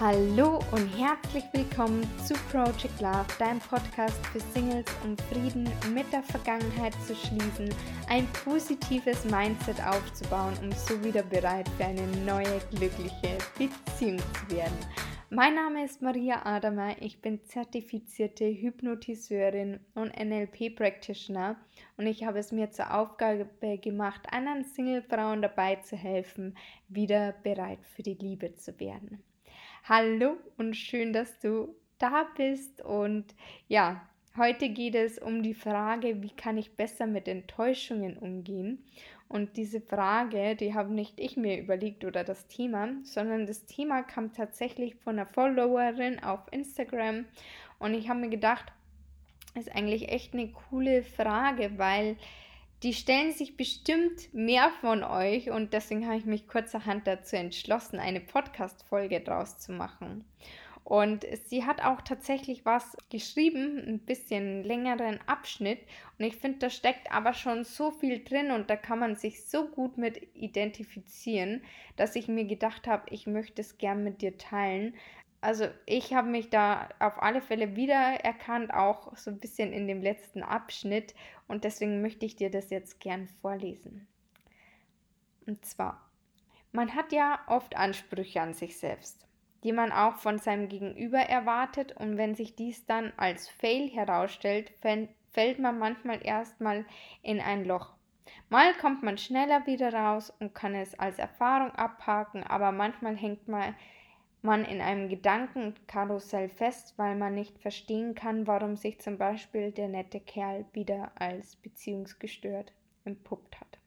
[0.00, 6.22] Hallo und herzlich willkommen zu Project Love, deinem Podcast für Singles, um Frieden mit der
[6.22, 7.68] Vergangenheit zu schließen,
[8.08, 14.76] ein positives Mindset aufzubauen, um so wieder bereit für eine neue glückliche Beziehung zu werden.
[15.28, 21.56] Mein Name ist Maria Adamer, ich bin zertifizierte Hypnotiseurin und NLP Practitioner
[21.96, 23.46] und ich habe es mir zur Aufgabe
[23.78, 26.56] gemacht, anderen Single-Frauen dabei zu helfen,
[26.88, 29.22] wieder bereit für die Liebe zu werden.
[29.88, 32.80] Hallo und schön, dass du da bist.
[32.82, 33.34] Und
[33.66, 38.84] ja, heute geht es um die Frage, wie kann ich besser mit Enttäuschungen umgehen?
[39.28, 44.04] Und diese Frage, die habe nicht ich mir überlegt oder das Thema, sondern das Thema
[44.04, 47.24] kam tatsächlich von einer Followerin auf Instagram.
[47.80, 48.66] Und ich habe mir gedacht,
[49.56, 52.16] ist eigentlich echt eine coole Frage, weil
[52.82, 57.98] die stellen sich bestimmt mehr von euch und deswegen habe ich mich kurzerhand dazu entschlossen,
[57.98, 60.24] eine Podcast-Folge draus zu machen.
[60.84, 65.78] Und sie hat auch tatsächlich was geschrieben, ein bisschen längeren Abschnitt.
[66.18, 69.44] Und ich finde, da steckt aber schon so viel drin und da kann man sich
[69.44, 71.62] so gut mit identifizieren,
[71.94, 74.94] dass ich mir gedacht habe, ich möchte es gern mit dir teilen,
[75.42, 80.00] also ich habe mich da auf alle Fälle wiedererkannt, auch so ein bisschen in dem
[80.00, 81.14] letzten Abschnitt
[81.48, 84.06] und deswegen möchte ich dir das jetzt gern vorlesen.
[85.44, 86.08] Und zwar,
[86.70, 89.26] man hat ja oft Ansprüche an sich selbst,
[89.64, 94.72] die man auch von seinem Gegenüber erwartet und wenn sich dies dann als Fail herausstellt,
[95.32, 96.86] fällt man manchmal erstmal
[97.20, 97.94] in ein Loch.
[98.48, 103.48] Mal kommt man schneller wieder raus und kann es als Erfahrung abhaken, aber manchmal hängt
[103.48, 103.74] man
[104.42, 109.88] man in einem Gedankenkarussell fest, weil man nicht verstehen kann, warum sich zum Beispiel der
[109.88, 112.72] nette Kerl wieder als beziehungsgestört
[113.04, 113.78] entpuppt hat.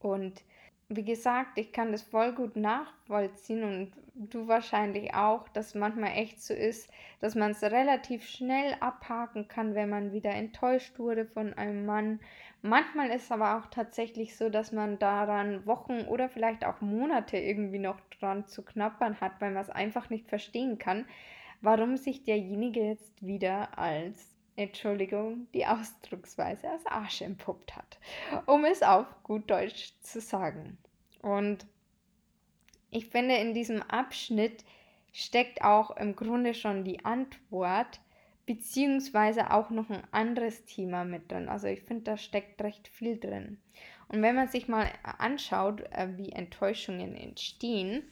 [0.00, 0.42] Und
[0.88, 6.42] wie gesagt, ich kann das voll gut nachvollziehen und du wahrscheinlich auch, dass manchmal echt
[6.42, 11.54] so ist, dass man es relativ schnell abhaken kann, wenn man wieder enttäuscht wurde von
[11.54, 12.20] einem Mann.
[12.62, 17.36] Manchmal ist es aber auch tatsächlich so, dass man daran Wochen oder vielleicht auch Monate
[17.36, 21.06] irgendwie noch dran zu knappern hat, weil man es einfach nicht verstehen kann,
[21.60, 27.98] warum sich derjenige jetzt wieder als Entschuldigung, die Ausdrucksweise als Arsch entpuppt hat,
[28.46, 30.78] um es auf gut Deutsch zu sagen.
[31.20, 31.66] Und
[32.90, 34.64] ich finde, in diesem Abschnitt
[35.12, 38.00] steckt auch im Grunde schon die Antwort,
[38.46, 41.48] beziehungsweise auch noch ein anderes Thema mit drin.
[41.48, 43.58] Also ich finde, da steckt recht viel drin.
[44.08, 48.04] Und wenn man sich mal anschaut, äh, wie Enttäuschungen entstehen,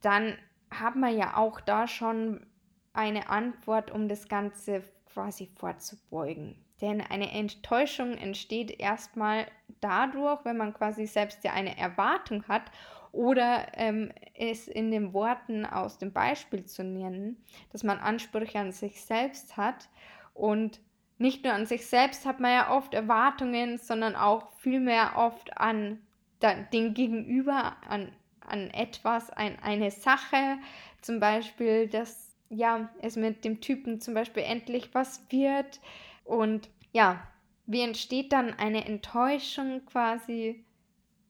[0.00, 0.38] dann
[0.70, 2.46] hat man ja auch da schon
[2.94, 6.56] eine Antwort, um das Ganze quasi vorzubeugen.
[6.80, 9.46] Denn eine Enttäuschung entsteht erstmal
[9.80, 12.70] dadurch, wenn man quasi selbst ja eine Erwartung hat
[13.18, 17.36] oder ähm, es in den Worten aus dem Beispiel zu nennen,
[17.72, 19.88] dass man Ansprüche an sich selbst hat
[20.34, 20.78] und
[21.18, 25.98] nicht nur an sich selbst hat man ja oft Erwartungen, sondern auch vielmehr oft an
[26.40, 30.58] den Gegenüber, an, an etwas, an eine Sache,
[31.02, 35.80] zum Beispiel, dass ja, es mit dem Typen zum Beispiel endlich was wird.
[36.24, 37.26] Und ja,
[37.66, 40.64] wie entsteht dann eine Enttäuschung quasi,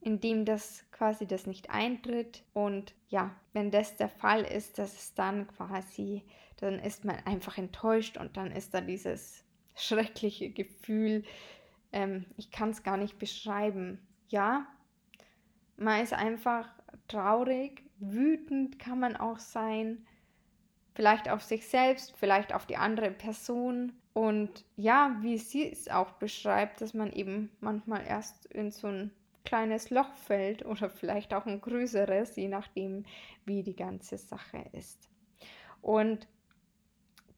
[0.03, 2.43] indem das quasi das nicht eintritt.
[2.53, 6.25] Und ja, wenn das der Fall ist, dass es dann quasi,
[6.59, 9.45] dann ist man einfach enttäuscht und dann ist da dieses
[9.77, 11.25] schreckliche Gefühl,
[11.93, 14.07] ähm, ich kann es gar nicht beschreiben.
[14.29, 14.67] Ja,
[15.77, 16.69] man ist einfach
[17.07, 20.05] traurig, wütend kann man auch sein
[20.99, 23.93] vielleicht auf sich selbst, vielleicht auf die andere Person.
[24.15, 29.13] Und ja, wie sie es auch beschreibt, dass man eben manchmal erst in so ein
[29.49, 33.05] kleines Loch fällt oder vielleicht auch ein größeres, je nachdem,
[33.45, 35.09] wie die ganze Sache ist.
[35.81, 36.27] Und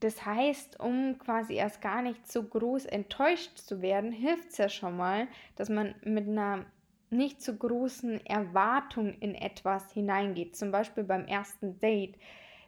[0.00, 4.68] das heißt, um quasi erst gar nicht so groß enttäuscht zu werden, hilft es ja
[4.68, 6.64] schon mal, dass man mit einer
[7.10, 10.56] nicht so großen Erwartung in etwas hineingeht.
[10.56, 12.16] Zum Beispiel beim ersten Date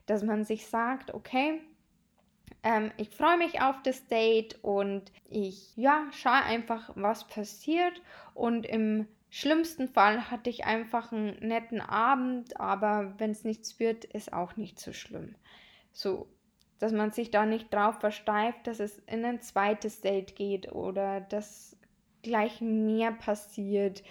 [0.06, 1.60] dass man sich sagt, okay,
[2.62, 8.00] ähm, ich freue mich auf das Date und ich ja, schaue einfach, was passiert.
[8.34, 14.04] Und im schlimmsten Fall hatte ich einfach einen netten Abend, aber wenn es nichts wird,
[14.04, 15.34] ist auch nicht so schlimm.
[15.90, 16.28] So,
[16.78, 21.22] dass man sich da nicht drauf versteift, dass es in ein zweites Date geht oder
[21.22, 21.78] dass
[22.22, 24.02] gleich mehr passiert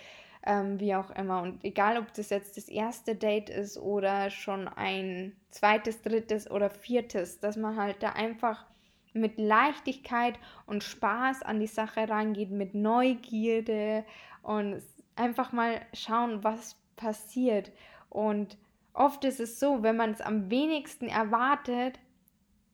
[0.44, 1.44] ähm, wie auch immer.
[1.44, 6.72] Und egal, ob das jetzt das erste Date ist oder schon ein zweites, drittes oder
[6.72, 8.66] viertes, dass man halt da einfach
[9.14, 14.04] mit Leichtigkeit und Spaß an die Sache rangeht, mit Neugierde
[14.42, 14.82] und
[15.22, 17.72] einfach mal schauen, was passiert.
[18.10, 18.58] Und
[18.94, 22.00] oft ist es so, wenn man es am wenigsten erwartet,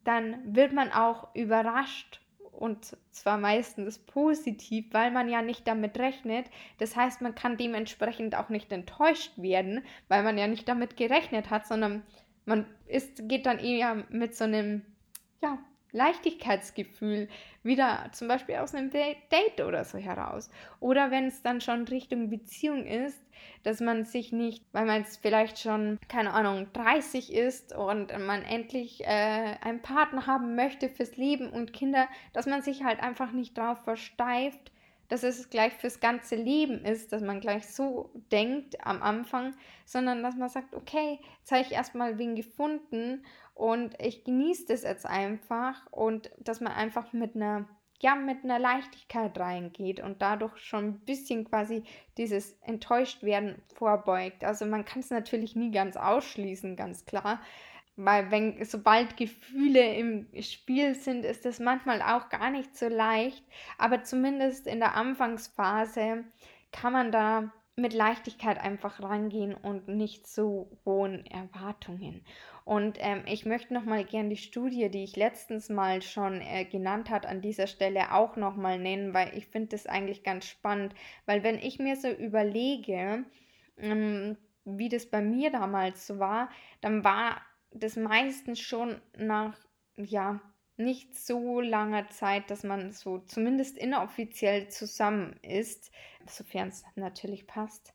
[0.04, 2.22] dann wird man auch überrascht
[2.52, 6.48] und zwar meistens positiv, weil man ja nicht damit rechnet.
[6.80, 11.50] Das heißt, man kann dementsprechend auch nicht enttäuscht werden, weil man ja nicht damit gerechnet
[11.50, 12.04] hat, sondern
[12.46, 14.82] man ist, geht dann eher mit so einem,
[15.42, 15.60] ja,
[15.92, 17.28] Leichtigkeitsgefühl
[17.64, 20.50] wieder zum Beispiel aus einem Date oder so heraus.
[20.80, 23.20] Oder wenn es dann schon Richtung Beziehung ist,
[23.64, 28.44] dass man sich nicht, weil man es vielleicht schon, keine Ahnung, 30 ist und man
[28.44, 33.32] endlich äh, einen Partner haben möchte fürs Leben und Kinder, dass man sich halt einfach
[33.32, 34.72] nicht darauf versteift,
[35.10, 39.56] dass es gleich fürs ganze Leben ist, dass man gleich so denkt am Anfang,
[39.86, 43.24] sondern dass man sagt, okay, jetzt habe ich erstmal wen gefunden
[43.58, 47.68] und ich genieße das jetzt einfach und dass man einfach mit einer
[48.00, 51.84] ja, mit einer Leichtigkeit reingeht und dadurch schon ein bisschen quasi
[52.18, 54.44] dieses Enttäuschtwerden vorbeugt.
[54.44, 57.42] Also man kann es natürlich nie ganz ausschließen, ganz klar.
[57.96, 63.44] Weil wenn, sobald Gefühle im Spiel sind, ist das manchmal auch gar nicht so leicht.
[63.80, 66.24] Aber zumindest in der Anfangsphase
[66.72, 72.26] kann man da mit Leichtigkeit einfach rangehen und nicht so hohen Erwartungen.
[72.66, 76.66] Und ähm, ich möchte noch mal gerne die Studie, die ich letztens mal schon äh,
[76.66, 80.46] genannt hat, an dieser Stelle auch noch mal nennen, weil ich finde das eigentlich ganz
[80.46, 80.96] spannend.
[81.28, 83.26] Weil wenn ich mir so überlege,
[83.78, 86.50] ähm, wie das bei mir damals so war,
[86.82, 87.42] dann war
[87.72, 89.56] das meistens schon nach,
[89.98, 90.42] ja,
[90.78, 95.92] nicht so langer Zeit, dass man so zumindest inoffiziell zusammen ist,
[96.28, 97.94] sofern es natürlich passt.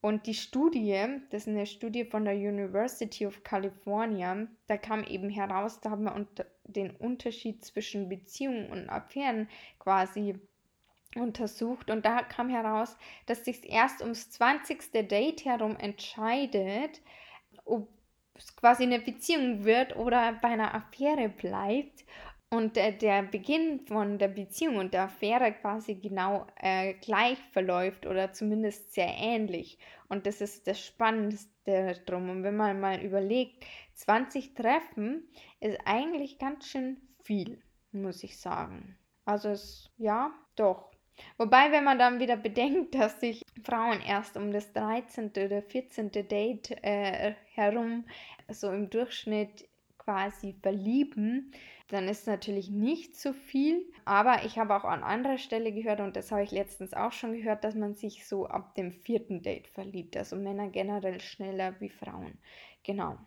[0.00, 5.30] Und die Studie, das ist eine Studie von der University of California, da kam eben
[5.30, 6.26] heraus, da haben wir
[6.64, 9.48] den Unterschied zwischen Beziehungen und Affären
[9.78, 10.34] quasi
[11.16, 12.96] untersucht und da kam heraus,
[13.26, 14.92] dass sich erst ums 20.
[15.08, 17.00] Date herum entscheidet,
[17.64, 17.88] ob
[18.56, 22.04] quasi eine Beziehung wird oder bei einer Affäre bleibt.
[22.50, 28.06] Und äh, der Beginn von der Beziehung und der Affäre quasi genau äh, gleich verläuft
[28.06, 29.78] oder zumindest sehr ähnlich.
[30.08, 32.30] Und das ist das Spannendste drum.
[32.30, 33.64] Und wenn man mal überlegt,
[33.94, 35.28] 20 Treffen
[35.58, 37.60] ist eigentlich ganz schön viel,
[37.90, 38.98] muss ich sagen.
[39.24, 40.93] Also es, ja, doch.
[41.36, 45.30] Wobei, wenn man dann wieder bedenkt, dass sich Frauen erst um das 13.
[45.30, 46.10] oder 14.
[46.10, 48.04] Date äh, herum
[48.48, 49.68] so im Durchschnitt
[49.98, 51.52] quasi verlieben,
[51.88, 53.86] dann ist natürlich nicht so viel.
[54.04, 57.34] Aber ich habe auch an anderer Stelle gehört, und das habe ich letztens auch schon
[57.34, 60.16] gehört, dass man sich so ab dem vierten Date verliebt.
[60.16, 62.38] Also Männer generell schneller wie Frauen.
[62.82, 63.18] Genau.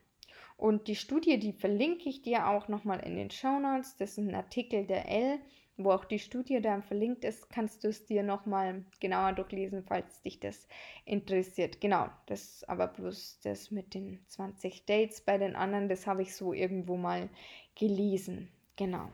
[0.56, 3.96] Und die Studie, die verlinke ich dir auch nochmal in den Show Notes.
[3.98, 5.40] Das ist ein Artikel der L
[5.78, 10.22] wo auch die Studie dann verlinkt ist, kannst du es dir nochmal genauer durchlesen, falls
[10.24, 10.68] dich das
[11.06, 11.80] interessiert.
[11.80, 15.22] Genau, das aber bloß das mit den 20 Dates.
[15.22, 17.30] Bei den anderen, das habe ich so irgendwo mal
[17.76, 18.50] gelesen.
[18.76, 19.12] Genau.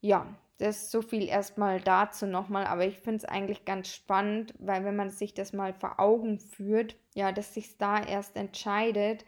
[0.00, 0.26] Ja,
[0.58, 4.84] das ist so viel erstmal dazu nochmal, aber ich finde es eigentlich ganz spannend, weil
[4.84, 9.24] wenn man sich das mal vor Augen führt, ja, dass sich da erst entscheidet,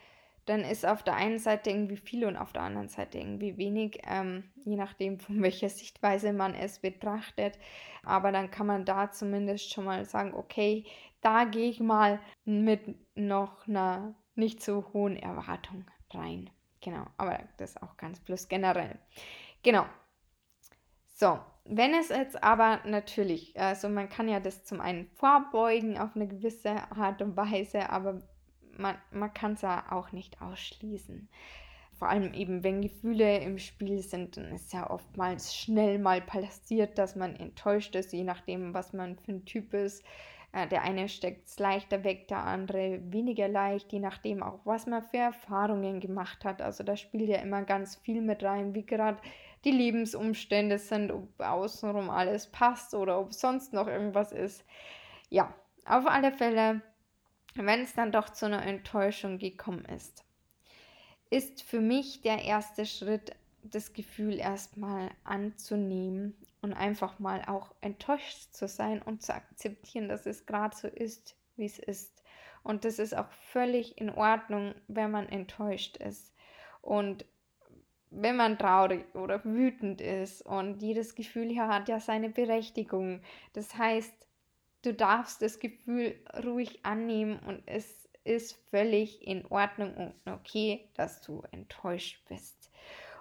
[0.48, 4.00] dann ist auf der einen Seite irgendwie viel und auf der anderen Seite irgendwie wenig,
[4.06, 7.58] ähm, je nachdem, von welcher Sichtweise man es betrachtet.
[8.02, 10.84] Aber dann kann man da zumindest schon mal sagen, okay,
[11.20, 12.82] da gehe ich mal mit
[13.16, 16.50] noch einer nicht so hohen Erwartung rein.
[16.80, 18.98] Genau, aber das auch ganz plus generell.
[19.62, 19.84] Genau.
[21.08, 26.14] So, wenn es jetzt aber natürlich, also man kann ja das zum einen vorbeugen auf
[26.14, 28.22] eine gewisse Art und Weise, aber
[28.78, 31.28] man, man kann es ja auch nicht ausschließen.
[31.98, 36.96] Vor allem eben, wenn Gefühle im Spiel sind, dann ist ja oftmals schnell mal passiert,
[36.96, 40.04] dass man enttäuscht ist, je nachdem, was man für ein Typ ist.
[40.52, 44.86] Äh, der eine steckt es leichter weg, der andere weniger leicht, je nachdem auch, was
[44.86, 46.62] man für Erfahrungen gemacht hat.
[46.62, 49.18] Also da spielt ja immer ganz viel mit rein, wie gerade
[49.64, 54.64] die Lebensumstände sind, ob außenrum alles passt oder ob sonst noch irgendwas ist.
[55.30, 55.52] Ja,
[55.84, 56.80] auf alle Fälle
[57.54, 60.24] wenn es dann doch zu einer Enttäuschung gekommen ist,
[61.30, 68.52] ist für mich der erste Schritt, das Gefühl erstmal anzunehmen und einfach mal auch enttäuscht
[68.52, 72.22] zu sein und zu akzeptieren, dass es gerade so ist, wie es ist.
[72.62, 76.32] Und das ist auch völlig in Ordnung, wenn man enttäuscht ist.
[76.80, 77.24] Und
[78.10, 83.20] wenn man traurig oder wütend ist und jedes Gefühl hier hat ja seine Berechtigung.
[83.52, 84.14] Das heißt,
[84.82, 91.22] du darfst das Gefühl ruhig annehmen und es ist völlig in Ordnung und okay, dass
[91.22, 92.70] du enttäuscht bist.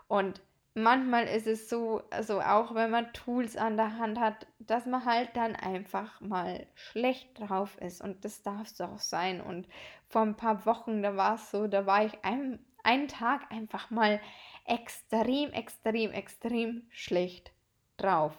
[0.07, 0.41] Und
[0.73, 5.05] manchmal ist es so, also auch wenn man Tools an der Hand hat, dass man
[5.05, 8.01] halt dann einfach mal schlecht drauf ist.
[8.01, 9.41] Und das darf es auch sein.
[9.41, 9.67] Und
[10.07, 13.89] vor ein paar Wochen, da war es so, da war ich ein, einen Tag einfach
[13.89, 14.21] mal
[14.65, 17.51] extrem, extrem, extrem schlecht
[17.97, 18.37] drauf.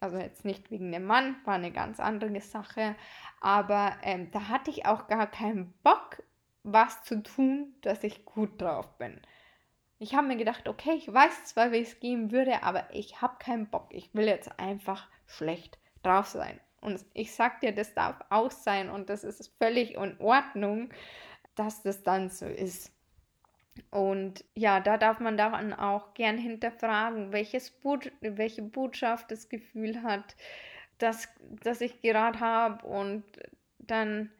[0.00, 2.96] Also jetzt nicht wegen dem Mann, war eine ganz andere Sache.
[3.40, 6.22] Aber ähm, da hatte ich auch gar keinen Bock,
[6.62, 9.20] was zu tun, dass ich gut drauf bin.
[9.98, 13.36] Ich habe mir gedacht, okay, ich weiß zwar, wie es gehen würde, aber ich habe
[13.38, 13.88] keinen Bock.
[13.90, 16.60] Ich will jetzt einfach schlecht drauf sein.
[16.80, 20.90] Und ich sag dir, das darf auch sein und das ist völlig in Ordnung,
[21.54, 22.92] dass das dann so ist.
[23.90, 30.02] Und ja, da darf man dann auch gern hinterfragen, welches Boot, welche Botschaft das Gefühl
[30.02, 30.36] hat,
[30.98, 31.28] dass,
[31.62, 33.24] dass ich gerade habe und
[33.78, 34.30] dann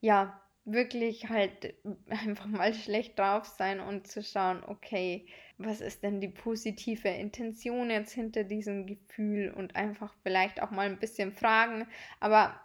[0.00, 1.74] ja wirklich halt
[2.08, 5.26] einfach mal schlecht drauf sein und zu schauen, okay,
[5.58, 10.86] was ist denn die positive Intention jetzt hinter diesem Gefühl und einfach vielleicht auch mal
[10.86, 11.86] ein bisschen fragen.
[12.20, 12.60] Aber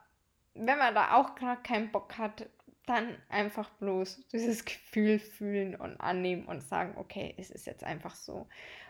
[0.53, 2.49] wenn man da auch gerade keinen Bock hat,
[2.85, 8.15] dann einfach bloß dieses Gefühl fühlen und annehmen und sagen, okay, es ist jetzt einfach
[8.15, 8.47] so.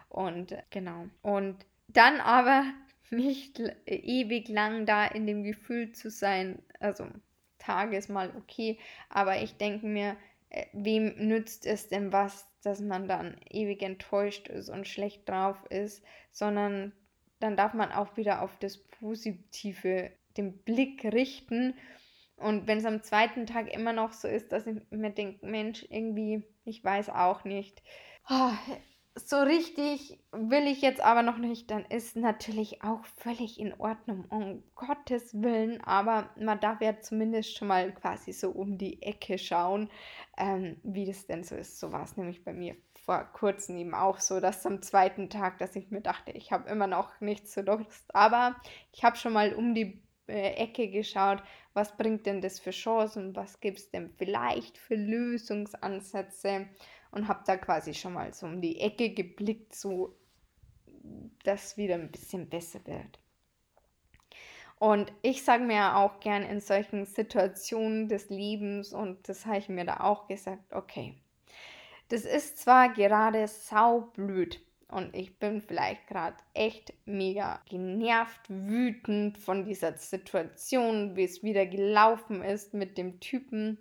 [0.10, 1.08] Und genau.
[1.22, 2.64] Und dann aber
[3.10, 7.08] nicht ewig lang da in dem Gefühl zu sein, also
[7.58, 8.80] Tage ist mal okay,
[9.10, 10.18] aber ich denke mir,
[10.50, 15.58] äh, wem nützt es denn was, dass man dann ewig enttäuscht ist und schlecht drauf
[15.70, 16.92] ist, sondern
[17.40, 21.74] dann darf man auch wieder auf das Positive den Blick richten
[22.42, 25.86] und wenn es am zweiten Tag immer noch so ist, dass ich mir denke, Mensch,
[25.90, 27.82] irgendwie, ich weiß auch nicht.
[28.30, 28.52] Oh,
[29.16, 34.26] so richtig will ich jetzt aber noch nicht, dann ist natürlich auch völlig in Ordnung,
[34.30, 35.82] um Gottes Willen.
[35.84, 39.90] Aber man darf ja zumindest schon mal quasi so um die Ecke schauen,
[40.38, 41.80] ähm, wie das denn so ist.
[41.80, 45.58] So war es nämlich bei mir vor kurzem eben auch so, dass am zweiten Tag,
[45.58, 48.16] dass ich mir dachte, ich habe immer noch nichts zu Lust.
[48.16, 48.56] Aber
[48.94, 53.36] ich habe schon mal um die äh, Ecke geschaut, was bringt denn das für Chancen,
[53.36, 56.68] was gibt es denn vielleicht für Lösungsansätze
[57.12, 60.16] und habe da quasi schon mal so um die Ecke geblickt, so
[61.44, 63.20] dass wieder ein bisschen besser wird.
[64.78, 69.70] Und ich sage mir auch gern in solchen Situationen des Lebens, und das habe ich
[69.70, 71.16] mir da auch gesagt, okay,
[72.10, 74.60] das ist zwar gerade saublöd,
[74.92, 81.66] und ich bin vielleicht gerade echt mega genervt, wütend von dieser Situation, wie es wieder
[81.66, 83.78] gelaufen ist mit dem Typen.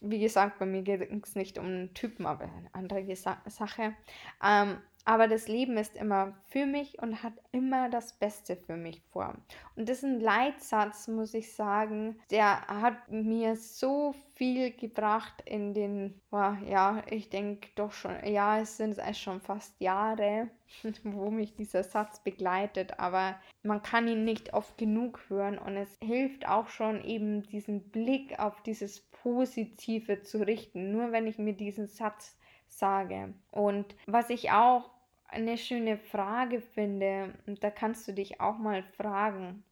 [0.00, 3.94] Wie gesagt, bei mir ging es nicht um einen Typen, aber eine andere Sache.
[4.42, 9.02] Ähm, aber das Leben ist immer für mich und hat immer das Beste für mich
[9.12, 9.34] vor.
[9.76, 15.74] Und das ist ein Leitsatz, muss ich sagen, der hat mir so viel gebracht in
[15.74, 20.48] den, boah, ja, ich denke doch schon, ja, es sind schon fast Jahre,
[21.04, 25.98] wo mich dieser Satz begleitet, aber man kann ihn nicht oft genug hören und es
[26.02, 30.92] hilft auch schon eben diesen Blick auf dieses Positive zu richten.
[30.92, 32.36] Nur wenn ich mir diesen Satz
[32.70, 33.34] sage.
[33.50, 34.90] Und was ich auch
[35.28, 39.64] eine schöne Frage finde, und da kannst du dich auch mal fragen,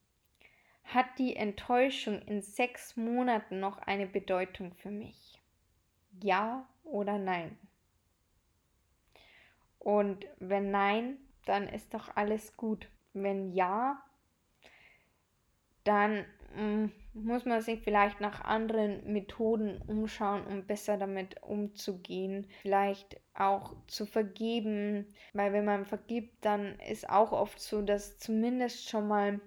[0.85, 5.41] hat die Enttäuschung in sechs Monaten noch eine Bedeutung für mich?
[6.23, 7.59] Ja oder nein?
[9.79, 12.89] Und wenn nein, dann ist doch alles gut.
[13.13, 14.03] Wenn ja,
[15.85, 16.25] dann
[16.55, 22.47] mm, muss man sich vielleicht nach anderen Methoden umschauen, um besser damit umzugehen.
[22.63, 28.89] Vielleicht auch zu vergeben, weil wenn man vergibt, dann ist auch oft so, dass zumindest
[28.89, 29.41] schon mal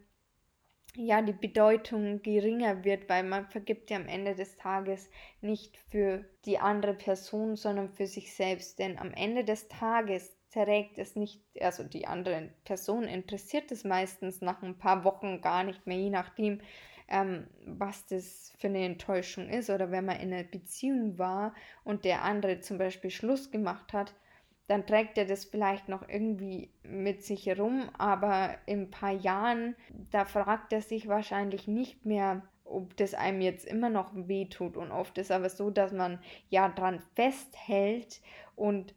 [0.96, 5.10] ja die Bedeutung geringer wird, weil man vergibt ja am Ende des Tages
[5.42, 8.80] nicht für die andere Person, sondern für sich selbst.
[8.80, 14.42] Denn am Ende des Tages trägt es nicht, also die andere Person interessiert es meistens
[14.42, 16.60] nach ein paar Wochen gar nicht mehr, je nachdem,
[17.12, 21.54] ähm, was das für eine Enttäuschung ist oder wenn man in einer Beziehung war
[21.84, 24.16] und der andere zum Beispiel Schluss gemacht hat,
[24.68, 29.76] dann trägt er das vielleicht noch irgendwie mit sich herum, aber in ein paar Jahren,
[30.12, 34.78] da fragt er sich wahrscheinlich nicht mehr, ob das einem jetzt immer noch wehtut.
[34.78, 38.22] Und oft ist aber so, dass man ja dran festhält
[38.56, 38.96] und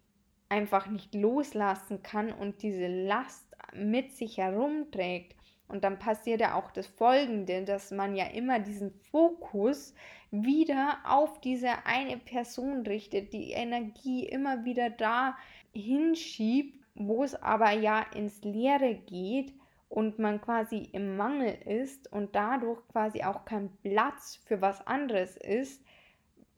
[0.48, 3.44] einfach nicht loslassen kann und diese Last
[3.74, 5.34] mit sich herumträgt.
[5.74, 9.92] Und dann passiert ja auch das Folgende, dass man ja immer diesen Fokus
[10.30, 15.36] wieder auf diese eine Person richtet, die Energie immer wieder da
[15.72, 19.52] hinschiebt, wo es aber ja ins Leere geht
[19.88, 25.36] und man quasi im Mangel ist und dadurch quasi auch kein Platz für was anderes
[25.36, 25.82] ist,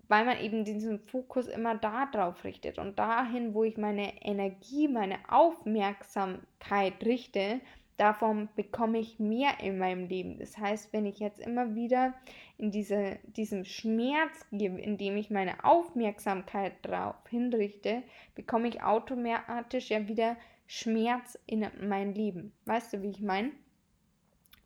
[0.08, 4.88] weil man eben diesen Fokus immer da drauf richtet und dahin, wo ich meine Energie,
[4.88, 7.62] meine Aufmerksamkeit richte,
[7.96, 10.38] davon bekomme ich mehr in meinem Leben.
[10.38, 12.14] Das heißt, wenn ich jetzt immer wieder
[12.58, 18.02] in diese, diesem Schmerz gebe, indem ich meine Aufmerksamkeit darauf hinrichte,
[18.34, 20.36] bekomme ich automatisch ja wieder
[20.66, 22.52] Schmerz in mein Leben.
[22.64, 23.52] Weißt du, wie ich meine?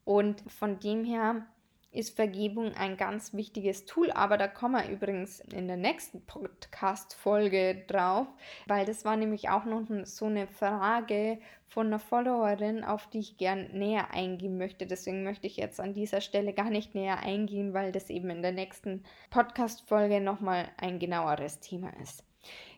[0.04, 1.46] Und von dem her
[1.92, 7.84] ist Vergebung ein ganz wichtiges Tool, aber da kommen wir übrigens in der nächsten Podcast-Folge
[7.88, 8.28] drauf,
[8.66, 13.38] weil das war nämlich auch noch so eine Frage von einer Followerin, auf die ich
[13.38, 14.86] gern näher eingehen möchte.
[14.86, 18.42] Deswegen möchte ich jetzt an dieser Stelle gar nicht näher eingehen, weil das eben in
[18.42, 22.24] der nächsten Podcast-Folge nochmal ein genaueres Thema ist.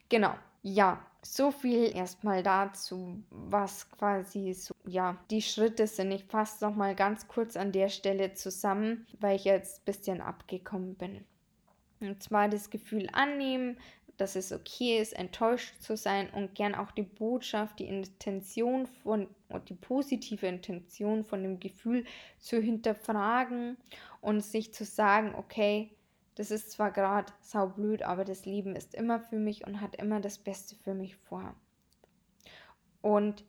[0.08, 6.10] Genau, ja, so viel erstmal dazu, was quasi so, ja, die Schritte sind.
[6.10, 10.20] Ich fasse noch mal ganz kurz an der Stelle zusammen, weil ich jetzt ein bisschen
[10.20, 11.24] abgekommen bin.
[12.00, 13.76] Und zwar das Gefühl annehmen,
[14.16, 19.28] dass es okay ist, enttäuscht zu sein und gern auch die Botschaft, die Intention von
[19.48, 22.04] und die positive Intention von dem Gefühl
[22.38, 23.76] zu hinterfragen
[24.20, 25.90] und sich zu sagen, okay,
[26.34, 30.20] das ist zwar gerade saublöd, aber das Leben ist immer für mich und hat immer
[30.20, 31.54] das Beste für mich vor.
[33.02, 33.44] Und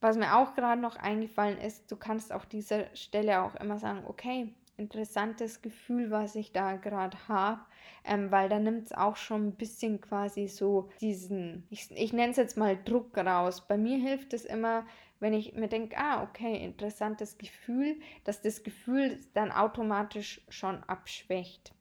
[0.00, 4.02] was mir auch gerade noch eingefallen ist, du kannst auf dieser Stelle auch immer sagen,
[4.06, 7.60] okay, interessantes Gefühl, was ich da gerade habe,
[8.04, 12.32] ähm, weil da nimmt es auch schon ein bisschen quasi so diesen, ich, ich nenne
[12.32, 13.66] es jetzt mal Druck raus.
[13.68, 14.86] Bei mir hilft es immer,
[15.20, 21.74] wenn ich mir denke, ah, okay, interessantes Gefühl, dass das Gefühl dann automatisch schon abschwächt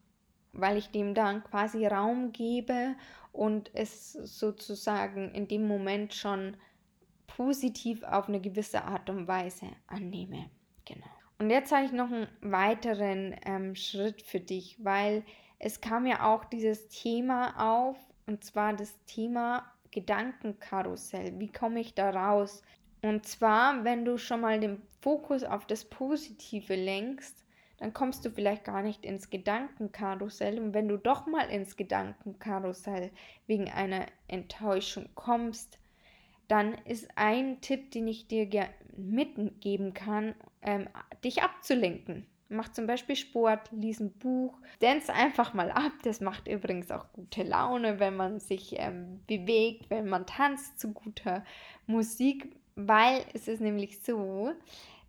[0.53, 2.95] weil ich dem dann quasi Raum gebe
[3.31, 6.57] und es sozusagen in dem Moment schon
[7.27, 10.49] positiv auf eine gewisse Art und Weise annehme.
[10.85, 11.07] Genau.
[11.39, 15.23] Und jetzt habe ich noch einen weiteren ähm, Schritt für dich, weil
[15.57, 21.39] es kam ja auch dieses Thema auf, und zwar das Thema Gedankenkarussell.
[21.39, 22.61] Wie komme ich da raus?
[23.01, 27.43] Und zwar, wenn du schon mal den Fokus auf das Positive lenkst,
[27.81, 30.59] dann kommst du vielleicht gar nicht ins Gedankenkarussell.
[30.59, 33.09] Und wenn du doch mal ins Gedankenkarussell
[33.47, 35.79] wegen einer Enttäuschung kommst,
[36.47, 38.47] dann ist ein Tipp, den ich dir
[38.95, 40.89] mitgeben kann, ähm,
[41.23, 42.27] dich abzulenken.
[42.49, 45.93] Mach zum Beispiel Sport, lies ein Buch, dance einfach mal ab.
[46.03, 50.93] Das macht übrigens auch gute Laune, wenn man sich ähm, bewegt, wenn man tanzt zu
[50.93, 51.43] guter
[51.87, 54.51] Musik, weil es ist nämlich so,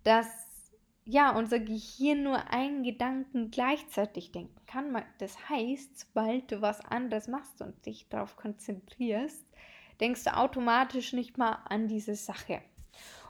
[0.05, 0.52] dass
[1.05, 5.03] ja, unser Gehirn nur einen Gedanken gleichzeitig denken kann.
[5.19, 9.45] Das heißt, sobald du was anderes machst und dich darauf konzentrierst,
[10.01, 12.63] denkst du automatisch nicht mal an diese Sache.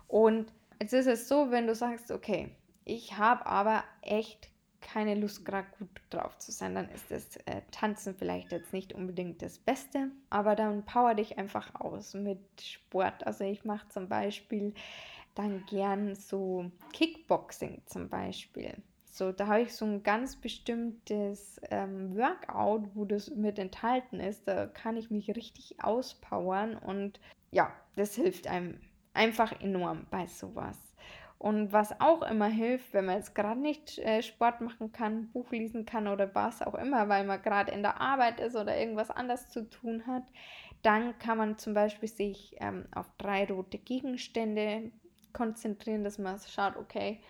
[0.06, 2.54] Und jetzt ist es so, wenn du sagst, okay,
[2.84, 7.62] ich habe aber echt keine Lust, gerade gut drauf zu sein, dann ist das äh,
[7.70, 13.26] Tanzen vielleicht jetzt nicht unbedingt das Beste, aber dann power dich einfach aus mit Sport.
[13.26, 14.74] Also ich mache zum Beispiel
[15.34, 18.74] dann gern so Kickboxing zum Beispiel.
[19.04, 24.48] So, da habe ich so ein ganz bestimmtes ähm, Workout, wo das mit enthalten ist.
[24.48, 28.80] Da kann ich mich richtig auspowern und ja, das hilft einem
[29.12, 30.78] einfach enorm bei sowas.
[31.38, 35.50] Und was auch immer hilft, wenn man jetzt gerade nicht äh, Sport machen kann, Buch
[35.50, 39.10] lesen kann oder was auch immer, weil man gerade in der Arbeit ist oder irgendwas
[39.10, 40.22] anderes zu tun hat,
[40.82, 44.92] dann kann man zum Beispiel sich ähm, auf drei rote Gegenstände
[45.32, 47.20] konzentrieren, dass man schaut, okay,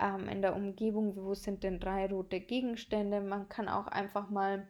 [0.00, 3.20] ähm, in der Umgebung, wo sind denn drei rote Gegenstände.
[3.20, 4.66] Man kann auch einfach mal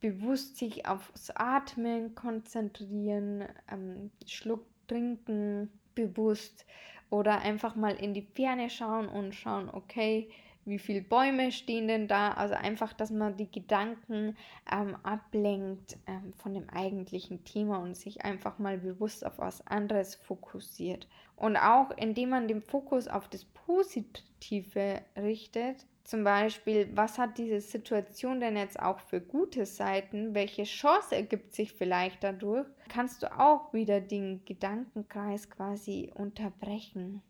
[0.00, 6.66] bewusst sich aufs Atmen konzentrieren, ähm, Schluck trinken bewusst
[7.10, 10.28] oder einfach mal in die Ferne schauen und schauen, okay,
[10.66, 12.32] wie viele Bäume stehen denn da?
[12.32, 14.36] Also einfach, dass man die Gedanken
[14.70, 20.14] ähm, ablenkt ähm, von dem eigentlichen Thema und sich einfach mal bewusst auf was anderes
[20.14, 21.06] fokussiert.
[21.36, 27.62] Und auch indem man den Fokus auf das Positive richtet, zum Beispiel, was hat diese
[27.62, 30.34] Situation denn jetzt auch für gute Seiten?
[30.34, 32.66] Welche Chance ergibt sich vielleicht dadurch?
[32.88, 37.22] Kannst du auch wieder den Gedankenkreis quasi unterbrechen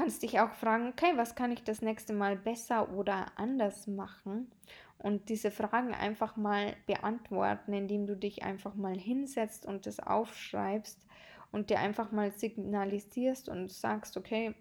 [0.00, 4.50] kannst dich auch fragen, okay, was kann ich das nächste Mal besser oder anders machen?
[4.96, 11.06] Und diese Fragen einfach mal beantworten, indem du dich einfach mal hinsetzt und das aufschreibst
[11.52, 14.54] und dir einfach mal signalisierst und sagst, okay,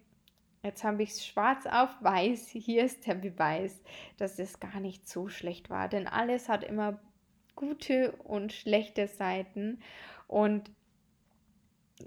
[0.61, 3.81] jetzt habe ich es schwarz auf weiß, hier ist der Beweis,
[4.17, 5.87] dass es gar nicht so schlecht war.
[5.87, 6.99] Denn alles hat immer
[7.55, 9.79] gute und schlechte Seiten.
[10.27, 10.69] Und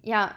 [0.02, 0.36] ja,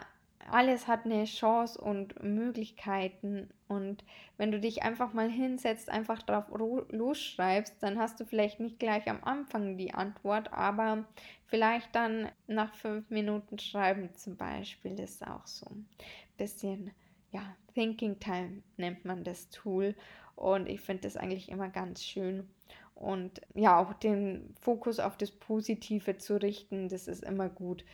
[0.50, 3.50] alles hat eine Chance und Möglichkeiten.
[3.68, 4.04] Und
[4.36, 6.46] wenn du dich einfach mal hinsetzt, einfach drauf
[6.90, 11.04] losschreibst, dann hast du vielleicht nicht gleich am Anfang die Antwort, aber
[11.46, 15.88] vielleicht dann nach fünf Minuten schreiben zum Beispiel ist auch so ein
[16.36, 16.90] bisschen,
[17.32, 19.94] ja, Thinking Time nennt man das Tool.
[20.34, 22.48] Und ich finde das eigentlich immer ganz schön.
[22.94, 27.84] Und ja, auch den Fokus auf das Positive zu richten, das ist immer gut.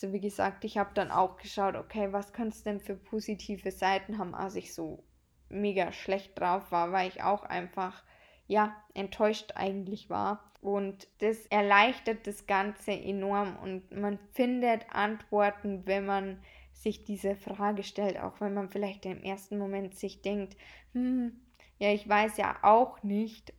[0.00, 3.72] Also wie gesagt, ich habe dann auch geschaut, okay, was könnte es denn für positive
[3.72, 5.02] Seiten haben, als ich so
[5.48, 8.04] mega schlecht drauf war, weil ich auch einfach,
[8.46, 10.52] ja, enttäuscht eigentlich war.
[10.60, 16.40] Und das erleichtert das Ganze enorm und man findet Antworten, wenn man
[16.72, 20.56] sich diese Frage stellt, auch wenn man vielleicht im ersten Moment sich denkt,
[20.92, 21.40] hm,
[21.80, 23.52] ja, ich weiß ja auch nicht,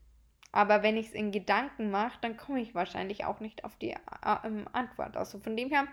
[0.51, 3.91] aber wenn ich es in Gedanken mache, dann komme ich wahrscheinlich auch nicht auf die
[3.91, 5.15] äh, Antwort.
[5.15, 5.87] Also von dem her,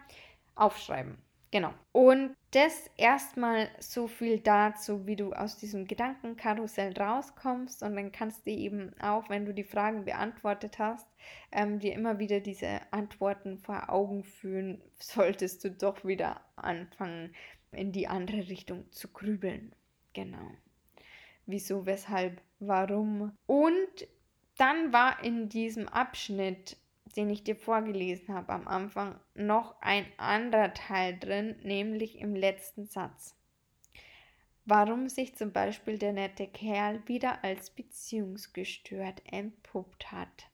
[0.56, 1.18] aufschreiben.
[1.52, 1.72] Genau.
[1.92, 7.82] Und das erstmal so viel dazu, wie du aus diesem Gedankenkarussell rauskommst.
[7.82, 11.06] Und dann kannst du eben auch, wenn du die Fragen beantwortet hast,
[11.52, 17.34] ähm, dir immer wieder diese Antworten vor Augen führen, solltest du doch wieder anfangen,
[17.72, 19.74] in die andere Richtung zu grübeln.
[20.12, 20.50] Genau.
[21.46, 23.36] Wieso, weshalb, warum.
[23.46, 24.08] Und
[24.58, 26.76] dann war in diesem Abschnitt
[27.16, 32.86] den ich dir vorgelesen habe am Anfang, noch ein anderer Teil drin, nämlich im letzten
[32.86, 33.34] Satz.
[34.64, 40.50] Warum sich zum Beispiel der nette Kerl wieder als beziehungsgestört entpuppt hat.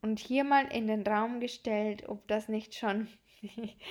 [0.00, 3.08] Und hier mal in den Raum gestellt, ob das nicht schon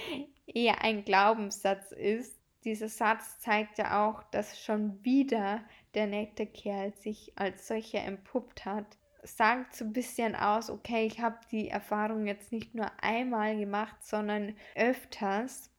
[0.47, 2.39] eher ein Glaubenssatz ist.
[2.63, 5.63] Dieser Satz zeigt ja auch, dass schon wieder
[5.93, 11.19] der nette Kerl sich als solcher entpuppt hat sagt so ein bisschen aus, okay, ich
[11.19, 15.71] habe die Erfahrung jetzt nicht nur einmal gemacht, sondern öfters.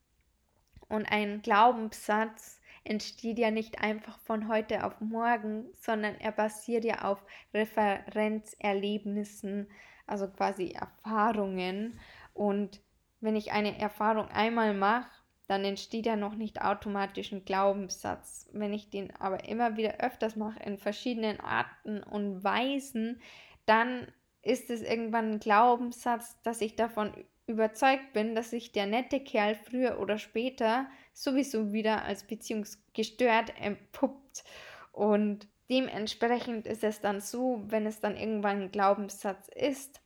[0.88, 7.02] Und ein Glaubenssatz entsteht ja nicht einfach von heute auf morgen, sondern er basiert ja
[7.02, 9.68] auf Referenzerlebnissen,
[10.06, 11.98] also quasi Erfahrungen.
[12.34, 12.80] Und
[13.20, 15.10] wenn ich eine Erfahrung einmal mache,
[15.48, 18.48] dann entsteht ja noch nicht automatisch ein Glaubenssatz.
[18.52, 23.20] Wenn ich den aber immer wieder öfters mache in verschiedenen Arten und Weisen,
[23.64, 24.08] dann
[24.42, 27.12] ist es irgendwann ein Glaubenssatz, dass ich davon
[27.46, 34.44] überzeugt bin, dass sich der nette Kerl früher oder später sowieso wieder als beziehungsgestört entpuppt.
[34.92, 40.00] Und dementsprechend ist es dann so, wenn es dann irgendwann ein Glaubenssatz ist,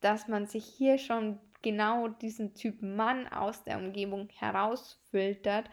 [0.00, 5.68] dass man sich hier schon genau diesen Typ Mann aus der Umgebung herausfiltert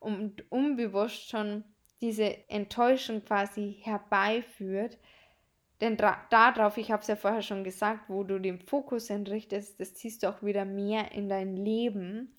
[0.00, 1.64] und unbewusst schon
[2.00, 4.98] diese Enttäuschung quasi herbeiführt.
[5.80, 9.94] Denn darauf, ich habe es ja vorher schon gesagt, wo du den Fokus hinrichtest, das
[9.94, 12.36] ziehst du auch wieder mehr in dein Leben.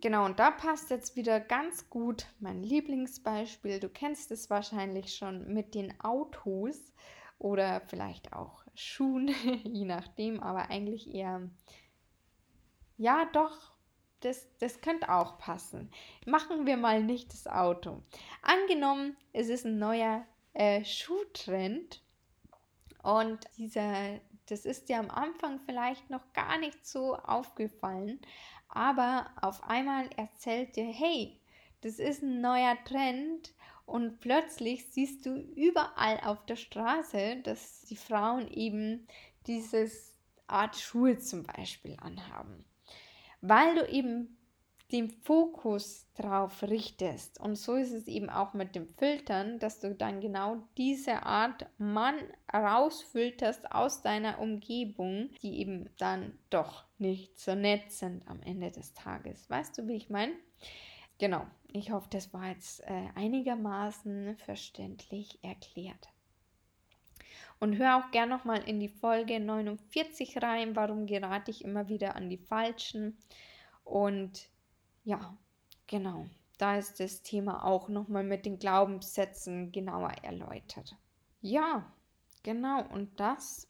[0.00, 3.80] Genau, und da passt jetzt wieder ganz gut mein Lieblingsbeispiel.
[3.80, 6.92] Du kennst es wahrscheinlich schon mit den Autos
[7.38, 9.28] oder vielleicht auch Schuhen,
[9.64, 11.50] je nachdem, aber eigentlich eher,
[12.96, 13.72] ja, doch,
[14.20, 15.90] das, das könnte auch passen.
[16.26, 18.02] Machen wir mal nicht das Auto.
[18.42, 22.02] Angenommen, es ist ein neuer äh, Schuhtrend
[23.02, 28.20] und dieser, das ist dir am Anfang vielleicht noch gar nicht so aufgefallen,
[28.68, 31.40] aber auf einmal erzählt dir, hey,
[31.80, 33.52] das ist ein neuer Trend
[33.88, 39.06] und plötzlich siehst du überall auf der Straße, dass die Frauen eben
[39.46, 40.14] dieses
[40.46, 42.66] Art Schuhe zum Beispiel anhaben.
[43.40, 44.36] Weil du eben
[44.92, 47.40] den Fokus drauf richtest.
[47.40, 51.66] Und so ist es eben auch mit dem Filtern, dass du dann genau diese Art
[51.78, 52.16] Mann
[52.52, 58.92] rausfilterst aus deiner Umgebung, die eben dann doch nicht so nett sind am Ende des
[58.92, 59.48] Tages.
[59.48, 60.32] Weißt du, wie ich meine?
[61.18, 66.08] Genau, ich hoffe, das war jetzt äh, einigermaßen verständlich erklärt.
[67.60, 72.14] Und hör auch gerne nochmal in die Folge 49 rein, warum gerate ich immer wieder
[72.14, 73.18] an die Falschen.
[73.84, 74.48] Und
[75.04, 75.36] ja,
[75.86, 76.26] genau.
[76.58, 80.96] Da ist das Thema auch nochmal mit den Glaubenssätzen genauer erläutert.
[81.40, 81.92] Ja,
[82.42, 82.84] genau.
[82.92, 83.68] Und das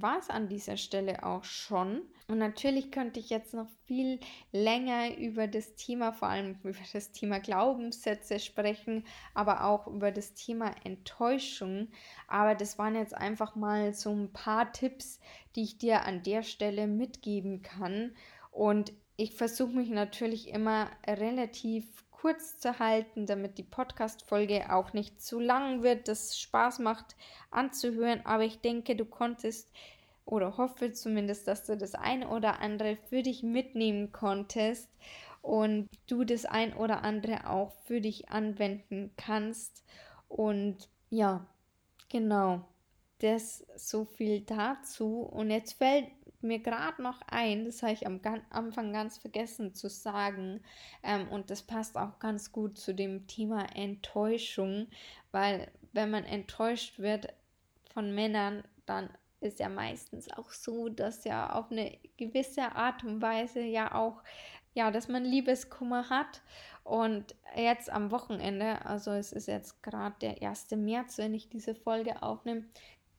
[0.00, 2.02] war es an dieser Stelle auch schon.
[2.28, 4.20] Und natürlich könnte ich jetzt noch viel
[4.52, 10.32] länger über das Thema, vor allem über das Thema Glaubenssätze sprechen, aber auch über das
[10.34, 11.88] Thema Enttäuschung.
[12.28, 15.20] Aber das waren jetzt einfach mal so ein paar Tipps,
[15.56, 18.14] die ich dir an der Stelle mitgeben kann.
[18.50, 21.84] Und ich versuche mich natürlich immer relativ
[22.22, 27.16] kurz zu halten, damit die Podcast-Folge auch nicht zu lang wird, das Spaß macht
[27.50, 28.24] anzuhören.
[28.24, 29.68] Aber ich denke, du konntest
[30.24, 34.88] oder hoffe zumindest, dass du das eine oder andere für dich mitnehmen konntest.
[35.40, 39.84] und du das ein oder andere auch für dich anwenden kannst.
[40.28, 41.44] Und ja,
[42.08, 42.64] genau,
[43.18, 45.22] das so viel dazu.
[45.22, 46.06] Und jetzt fällt
[46.42, 50.60] mir gerade noch ein, das habe ich am Anfang ganz vergessen zu sagen,
[51.02, 54.88] ähm, und das passt auch ganz gut zu dem Thema Enttäuschung,
[55.30, 57.28] weil wenn man enttäuscht wird
[57.92, 63.20] von Männern, dann ist ja meistens auch so, dass ja auf eine gewisse Art und
[63.20, 64.22] Weise ja auch,
[64.74, 66.42] ja, dass man Liebeskummer hat.
[66.84, 70.70] Und jetzt am Wochenende, also es ist jetzt gerade der 1.
[70.72, 72.64] März, wenn ich diese Folge aufnehme,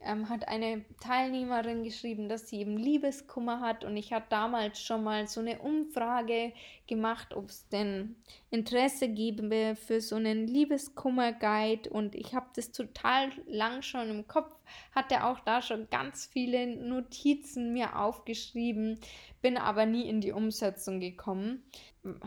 [0.05, 3.83] ähm, hat eine Teilnehmerin geschrieben, dass sie eben Liebeskummer hat.
[3.83, 6.53] Und ich hatte damals schon mal so eine Umfrage
[6.87, 8.15] gemacht, ob es denn
[8.51, 11.89] Interesse gäbe für so einen Liebeskummer-Guide.
[11.89, 14.53] Und ich habe das total lang schon im Kopf,
[14.93, 18.99] hatte auch da schon ganz viele Notizen mir aufgeschrieben,
[19.43, 21.63] bin aber nie in die Umsetzung gekommen.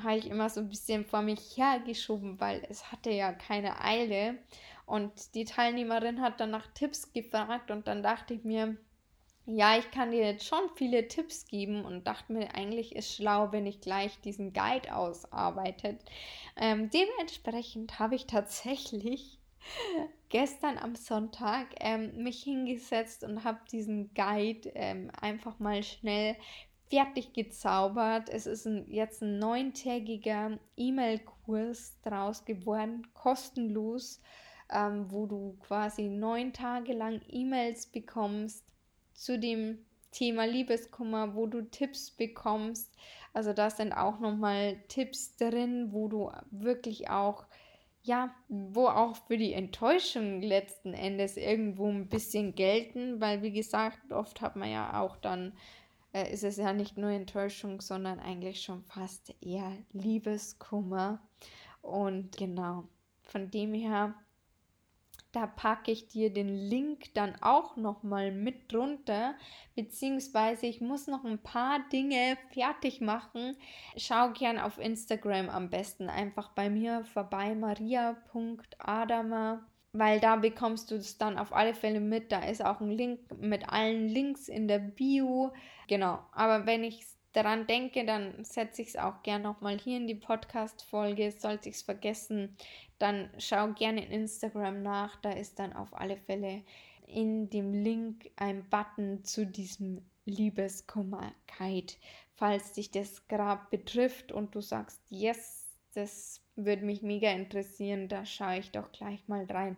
[0.05, 4.38] Habe ich immer so ein bisschen vor mich hergeschoben, weil es hatte ja keine Eile.
[4.85, 8.76] Und die Teilnehmerin hat dann nach Tipps gefragt und dann dachte ich mir,
[9.46, 13.52] ja, ich kann dir jetzt schon viele Tipps geben und dachte mir, eigentlich ist schlau,
[13.52, 16.00] wenn ich gleich diesen Guide ausarbeitet.
[16.57, 19.38] Ähm, dementsprechend habe ich tatsächlich
[20.29, 26.37] gestern am Sonntag ähm, mich hingesetzt und habe diesen Guide ähm, einfach mal schnell
[26.88, 28.29] fertig gezaubert.
[28.29, 34.20] Es ist ein, jetzt ein neuntägiger E-Mail-Kurs draus geworden, kostenlos
[34.72, 38.64] ähm, wo du quasi neun Tage lang E-Mails bekommst
[39.14, 39.79] zu dem
[40.11, 42.94] Thema Liebeskummer, wo du Tipps bekommst.
[43.33, 47.44] Also da sind auch nochmal Tipps drin, wo du wirklich auch,
[48.03, 54.12] ja, wo auch für die Enttäuschung letzten Endes irgendwo ein bisschen gelten, weil wie gesagt,
[54.12, 55.53] oft hat man ja auch dann,
[56.16, 61.20] äh, ist es ja nicht nur Enttäuschung, sondern eigentlich schon fast eher Liebeskummer.
[61.83, 62.85] Und genau,
[63.22, 64.14] von dem her
[65.37, 69.35] da packe ich dir den Link dann auch noch mal mit drunter,
[69.74, 73.55] beziehungsweise ich muss noch ein paar Dinge fertig machen.
[73.98, 78.16] Schau gern auf Instagram am besten einfach bei mir vorbei, maria.adama,
[79.92, 82.33] weil da bekommst du es dann auf alle Fälle mit.
[82.33, 85.52] Da ist auch ein Link mit allen Links in der Bio.
[85.87, 90.07] Genau, aber wenn ich daran denke, dann setze ich es auch gern nochmal hier in
[90.07, 91.33] die Podcast-Folge.
[91.33, 92.57] Sollte ich es vergessen,
[92.99, 95.16] dann schau gerne in Instagram nach.
[95.20, 96.62] Da ist dann auf alle Fälle
[97.07, 101.99] in dem Link ein Button zu diesem Liebeskummerkeit.
[102.35, 108.27] Falls dich das gerade betrifft und du sagst, yes, das würde mich mega interessieren, da
[108.27, 109.77] schaue ich doch gleich mal rein.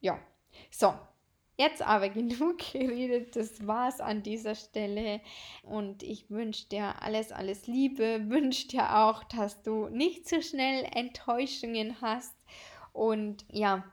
[0.00, 0.18] Ja,
[0.70, 0.94] so,
[1.56, 5.20] Jetzt aber genug geredet, das war's an dieser Stelle
[5.62, 10.48] und ich wünsche dir alles, alles Liebe, wünsche dir auch, dass du nicht zu so
[10.48, 12.34] schnell Enttäuschungen hast
[12.92, 13.84] und ja,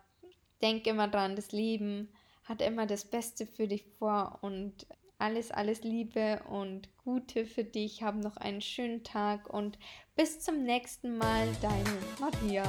[0.62, 2.10] denke immer dran, das Leben
[2.44, 4.86] hat immer das Beste für dich vor und
[5.18, 8.04] alles, alles Liebe und Gute für dich.
[8.04, 9.78] Hab noch einen schönen Tag und
[10.16, 12.66] bis zum nächsten Mal, deine Maria.